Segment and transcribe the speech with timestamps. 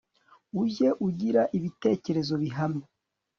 [0.61, 2.85] ujye ugira ibitekerezo bihamye